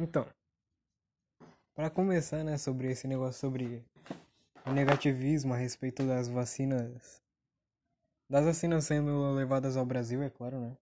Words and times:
Então, 0.00 0.24
para 1.74 1.90
começar, 1.90 2.44
né, 2.44 2.56
sobre 2.56 2.88
esse 2.88 3.08
negócio 3.08 3.40
sobre 3.40 3.84
o 4.64 4.70
negativismo 4.70 5.52
a 5.52 5.56
respeito 5.56 6.06
das 6.06 6.28
vacinas, 6.28 7.20
das 8.30 8.44
vacinas 8.44 8.84
sendo 8.84 9.32
levadas 9.32 9.76
ao 9.76 9.84
Brasil, 9.84 10.22
é 10.22 10.30
claro, 10.30 10.60
né? 10.60 10.76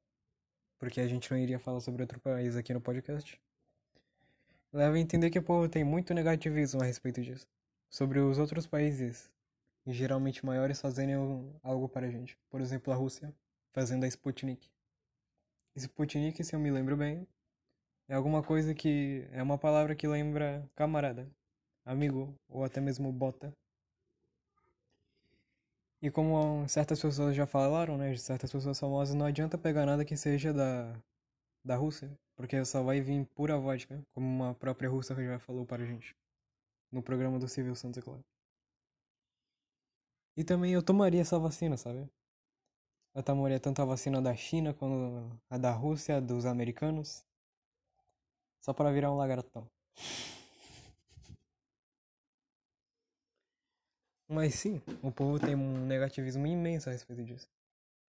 Porque 0.79 1.01
a 1.01 1.09
gente 1.09 1.31
não 1.31 1.39
iria 1.39 1.59
falar 1.59 1.81
sobre 1.81 2.03
outro 2.03 2.21
país 2.21 2.57
aqui 2.57 2.75
no 2.75 2.81
podcast. 2.81 3.41
Leva 4.71 4.97
a 4.97 5.01
entender 5.01 5.31
que 5.31 5.39
o 5.39 5.43
povo 5.43 5.67
tem 5.67 5.83
muito 5.83 6.13
negativismo 6.13 6.83
a 6.83 6.85
respeito 6.85 7.23
disso. 7.23 7.49
Sobre 7.89 8.19
os 8.19 8.39
outros 8.39 8.67
países, 8.67 9.31
geralmente 9.87 10.45
maiores, 10.45 10.79
fazendo 10.79 11.59
algo 11.63 11.89
para 11.89 12.07
a 12.07 12.11
gente. 12.11 12.37
Por 12.51 12.61
exemplo, 12.61 12.93
a 12.93 12.97
Rússia, 12.97 13.35
fazendo 13.73 14.05
a 14.05 14.09
Sputnik. 14.09 14.69
Sputnik, 15.75 16.45
se 16.45 16.55
eu 16.55 16.61
me 16.61 16.71
lembro 16.71 16.99
bem, 16.99 17.27
é 18.09 18.15
alguma 18.15 18.43
coisa 18.43 18.75
que 18.75 19.27
é 19.33 19.43
uma 19.43 19.59
palavra 19.59 19.95
que 19.95 20.07
lembra 20.09 20.69
camarada, 20.75 21.29
amigo 21.85 22.35
ou 22.49 22.65
até 22.65 22.81
mesmo 22.81 23.13
bota. 23.13 23.53
E 26.03 26.11
como 26.11 26.69
certas 26.69 27.01
pessoas 27.01 27.35
já 27.35 27.47
falaram, 27.47 27.97
né, 27.99 28.17
certas 28.17 28.53
pessoas 28.53 28.79
famosas, 28.79 29.15
não 29.15 29.27
adianta 29.27 29.59
pegar 29.59 29.87
nada 29.87 30.05
que 30.05 30.17
seja 30.17 30.53
da 30.53 30.95
da 31.65 31.75
Rússia, 31.77 32.17
porque 32.37 32.65
só 32.65 32.83
vai 32.83 33.01
vir 33.01 33.27
pura 33.35 33.59
vodka, 33.59 34.01
como 34.15 34.27
uma 34.27 34.55
própria 34.55 34.89
russa 34.89 35.15
já 35.17 35.39
falou 35.41 35.67
para 35.67 35.83
a 35.83 35.87
gente 35.87 36.15
no 36.93 37.03
programa 37.03 37.39
do 37.39 37.49
Civil 37.49 37.75
Santa 37.75 38.01
Clara. 38.01 38.25
E 40.37 40.45
também 40.45 40.73
eu 40.73 40.83
tomaria 40.83 41.21
essa 41.21 41.39
vacina, 41.39 41.77
sabe? 41.77 42.09
Eu 43.15 43.23
tomaria 43.23 43.59
tanto 43.59 43.83
a 43.83 43.85
vacina 43.85 44.21
da 44.23 44.35
China 44.37 44.73
quanto 44.75 45.41
a 45.51 45.59
da 45.59 45.73
Rússia, 45.73 46.21
dos 46.21 46.47
americanos. 46.47 47.25
Só 48.67 48.73
para 48.73 48.91
virar 48.91 49.13
um 49.13 49.17
lagartão. 49.17 49.71
Mas 54.29 54.55
sim, 54.57 54.83
o 55.05 55.13
povo 55.13 55.39
tem 55.39 55.55
um 55.55 55.87
negativismo 55.87 56.45
imenso 56.49 56.89
a 56.89 56.93
respeito 56.93 57.23
disso. 57.23 57.49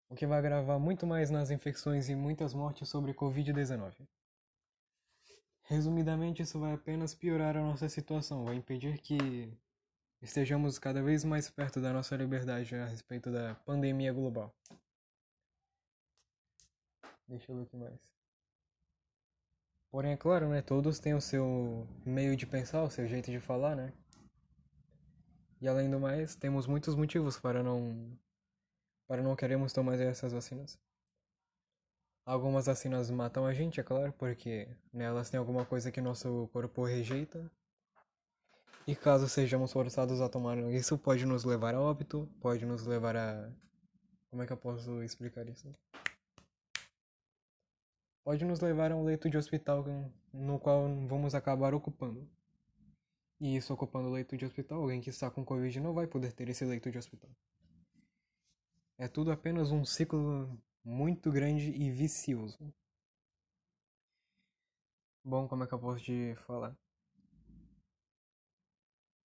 O 0.08 0.14
que 0.14 0.26
vai 0.26 0.38
agravar 0.38 0.78
muito 0.78 1.06
mais 1.06 1.28
nas 1.28 1.50
infecções 1.50 2.08
e 2.08 2.14
muitas 2.14 2.54
mortes 2.54 2.88
sobre 2.88 3.12
Covid-19. 3.12 4.08
Resumidamente, 5.64 6.40
isso 6.40 6.58
vai 6.58 6.72
apenas 6.72 7.14
piorar 7.14 7.54
a 7.54 7.62
nossa 7.62 7.86
situação, 7.86 8.46
vai 8.46 8.54
impedir 8.54 9.02
que 9.02 9.52
estejamos 10.22 10.78
cada 10.78 11.02
vez 11.02 11.24
mais 11.24 11.50
perto 11.50 11.78
da 11.78 11.92
nossa 11.92 12.16
liberdade 12.16 12.74
a 12.74 12.86
respeito 12.86 13.30
da 13.30 13.54
pandemia 13.66 14.14
global. 14.14 14.50
Deixa 17.28 17.52
eu 17.52 17.56
ver 17.56 17.62
o 17.64 17.66
que 17.66 17.76
mais. 17.76 18.17
Porém, 19.90 20.12
é 20.12 20.16
claro, 20.16 20.48
né? 20.48 20.60
Todos 20.60 20.98
têm 20.98 21.14
o 21.14 21.20
seu 21.20 21.86
meio 22.04 22.36
de 22.36 22.46
pensar, 22.46 22.82
o 22.82 22.90
seu 22.90 23.06
jeito 23.06 23.30
de 23.30 23.40
falar, 23.40 23.74
né? 23.74 23.92
E 25.60 25.66
além 25.66 25.90
do 25.90 25.98
mais, 25.98 26.36
temos 26.36 26.66
muitos 26.66 26.94
motivos 26.94 27.38
para 27.38 27.62
não 27.62 28.16
para 29.08 29.22
não 29.22 29.34
queremos 29.34 29.72
tomar 29.72 29.98
essas 29.98 30.32
vacinas. 30.32 30.78
Algumas 32.26 32.66
vacinas 32.66 33.10
matam 33.10 33.46
a 33.46 33.54
gente, 33.54 33.80
é 33.80 33.82
claro, 33.82 34.12
porque 34.12 34.68
nelas 34.92 35.30
tem 35.30 35.38
alguma 35.38 35.64
coisa 35.64 35.90
que 35.90 35.98
nosso 35.98 36.46
corpo 36.52 36.84
rejeita. 36.84 37.50
E 38.86 38.94
caso 38.94 39.26
sejamos 39.28 39.72
forçados 39.72 40.20
a 40.20 40.28
tomar 40.28 40.58
isso, 40.58 40.98
pode 40.98 41.24
nos 41.24 41.44
levar 41.44 41.74
a 41.74 41.80
óbito, 41.80 42.28
pode 42.40 42.66
nos 42.66 42.86
levar 42.86 43.16
a. 43.16 43.50
Como 44.30 44.42
é 44.42 44.46
que 44.46 44.52
eu 44.52 44.58
posso 44.58 45.02
explicar 45.02 45.48
isso? 45.48 45.74
Pode 48.28 48.44
nos 48.44 48.60
levar 48.60 48.92
a 48.92 48.94
um 48.94 49.04
leito 49.04 49.30
de 49.30 49.38
hospital 49.38 49.86
no 50.34 50.60
qual 50.60 50.82
vamos 51.06 51.34
acabar 51.34 51.72
ocupando. 51.72 52.28
E 53.40 53.56
isso 53.56 53.72
ocupando 53.72 54.10
o 54.10 54.12
leito 54.12 54.36
de 54.36 54.44
hospital, 54.44 54.82
alguém 54.82 55.00
que 55.00 55.08
está 55.08 55.30
com 55.30 55.42
Covid 55.42 55.80
não 55.80 55.94
vai 55.94 56.06
poder 56.06 56.34
ter 56.34 56.46
esse 56.46 56.62
leito 56.66 56.90
de 56.90 56.98
hospital. 56.98 57.30
É 58.98 59.08
tudo 59.08 59.32
apenas 59.32 59.70
um 59.70 59.82
ciclo 59.82 60.60
muito 60.84 61.32
grande 61.32 61.70
e 61.70 61.90
vicioso. 61.90 62.58
Bom, 65.24 65.48
como 65.48 65.64
é 65.64 65.66
que 65.66 65.72
eu 65.72 65.78
posso 65.78 66.04
te 66.04 66.34
falar? 66.46 66.76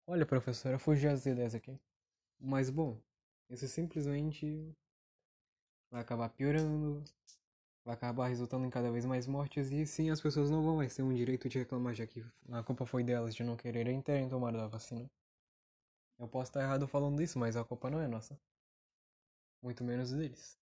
Olha, 0.07 0.25
professor, 0.25 0.71
eu 0.71 0.79
fugi 0.79 1.09
as 1.09 1.25
ideias 1.25 1.53
aqui. 1.53 1.77
Mas 2.39 2.69
bom, 2.69 2.97
isso 3.49 3.67
simplesmente 3.67 4.73
vai 5.91 5.99
acabar 5.99 6.29
piorando, 6.29 7.03
vai 7.85 7.93
acabar 7.93 8.27
resultando 8.27 8.65
em 8.65 8.69
cada 8.69 8.91
vez 8.91 9.05
mais 9.05 9.27
mortes 9.27 9.71
e 9.71 9.85
sim 9.85 10.09
as 10.09 10.21
pessoas 10.21 10.49
não 10.49 10.63
vão 10.63 10.77
mais 10.77 10.95
ter 10.95 11.03
um 11.03 11.13
direito 11.13 11.49
de 11.49 11.59
reclamar 11.59 11.93
já 11.93 12.07
que 12.07 12.25
a 12.51 12.63
culpa 12.63 12.85
foi 12.85 13.03
delas 13.03 13.35
de 13.35 13.43
não 13.43 13.57
quererem 13.57 14.01
terem 14.01 14.29
tomado 14.29 14.59
a 14.59 14.67
vacina. 14.67 15.09
Eu 16.17 16.27
posso 16.27 16.49
estar 16.51 16.61
errado 16.61 16.87
falando 16.87 17.21
isso, 17.21 17.37
mas 17.37 17.57
a 17.57 17.63
culpa 17.63 17.89
não 17.89 17.99
é 17.99 18.07
nossa. 18.07 18.39
Muito 19.61 19.83
menos 19.83 20.11
deles. 20.11 20.57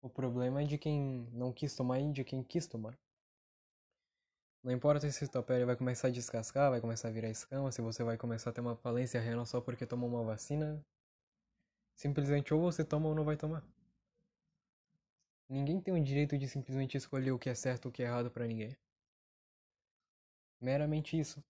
O 0.00 0.08
problema 0.08 0.62
é 0.62 0.64
de 0.64 0.78
quem 0.78 1.28
não 1.32 1.52
quis 1.52 1.74
tomar 1.74 2.00
e 2.00 2.10
de 2.12 2.24
quem 2.24 2.42
quis 2.42 2.66
tomar. 2.66 2.98
Não 4.62 4.72
importa 4.72 5.10
se 5.10 5.28
tua 5.28 5.42
pele 5.42 5.64
vai 5.64 5.76
começar 5.76 6.08
a 6.08 6.10
descascar, 6.10 6.70
vai 6.70 6.80
começar 6.80 7.08
a 7.08 7.10
virar 7.10 7.28
escama, 7.28 7.72
se 7.72 7.82
você 7.82 8.04
vai 8.04 8.16
começar 8.16 8.50
a 8.50 8.52
ter 8.52 8.60
uma 8.60 8.76
falência 8.76 9.20
renal 9.20 9.44
só 9.44 9.60
porque 9.60 9.84
tomou 9.84 10.08
uma 10.08 10.22
vacina. 10.22 10.80
Simplesmente 11.96 12.54
ou 12.54 12.60
você 12.60 12.84
toma 12.84 13.08
ou 13.08 13.14
não 13.14 13.24
vai 13.24 13.36
tomar. 13.36 13.62
Ninguém 15.52 15.80
tem 15.80 15.94
o 15.94 16.02
direito 16.02 16.36
de 16.36 16.48
simplesmente 16.48 16.96
escolher 16.96 17.30
o 17.30 17.38
que 17.38 17.48
é 17.48 17.54
certo 17.54 17.84
ou 17.86 17.90
o 17.90 17.92
que 17.92 18.02
é 18.02 18.06
errado 18.06 18.28
para 18.28 18.44
ninguém. 18.44 18.76
Meramente 20.62 21.18
isso. 21.18 21.44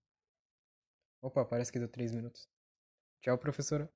Opa, 1.21 1.45
parece 1.45 1.73
que 1.73 1.79
deu 1.81 1.89
3 1.89 2.13
minutos. 2.13 2.49
Tchau, 3.23 3.39
professora. 3.39 3.91